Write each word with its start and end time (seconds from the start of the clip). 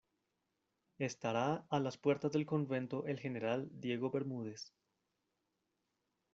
estará 0.97 1.67
a 1.69 1.79
las 1.79 1.99
puertas 1.99 2.31
del 2.31 2.47
convento 2.47 3.05
el 3.05 3.19
general 3.19 3.69
Diego 3.71 4.09
Bermúdez. 4.09 4.73